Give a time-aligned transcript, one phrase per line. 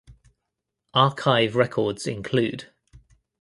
[0.95, 2.65] Archive records include